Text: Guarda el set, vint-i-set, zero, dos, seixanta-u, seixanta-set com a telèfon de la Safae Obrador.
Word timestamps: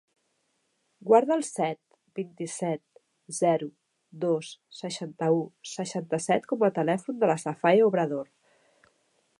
Guarda 1.09 1.35
el 1.39 1.43
set, 1.49 1.79
vint-i-set, 2.19 2.81
zero, 3.41 3.67
dos, 4.25 4.49
seixanta-u, 4.79 5.45
seixanta-set 5.75 6.51
com 6.53 6.67
a 6.69 6.73
telèfon 6.81 7.23
de 7.25 7.31
la 7.33 7.39
Safae 7.47 7.87
Obrador. 7.93 8.27